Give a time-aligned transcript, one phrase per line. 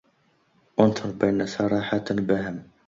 [0.79, 2.63] أأنثر درا بين سارحة البهم